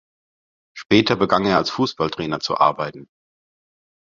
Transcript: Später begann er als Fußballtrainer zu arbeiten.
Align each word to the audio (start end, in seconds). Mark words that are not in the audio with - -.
Später 0.75 1.15
begann 1.15 1.45
er 1.45 1.57
als 1.57 1.69
Fußballtrainer 1.69 2.39
zu 2.39 2.57
arbeiten. 2.57 3.07